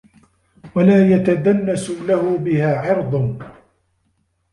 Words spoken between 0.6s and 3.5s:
وَلَا يَتَدَنَّسُ لَهُ بِهَا عِرْضٌ